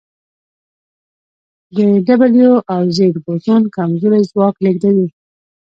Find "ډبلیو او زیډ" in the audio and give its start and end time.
2.07-3.15